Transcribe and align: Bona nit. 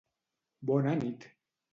Bona 0.69 0.93
nit. 1.01 1.29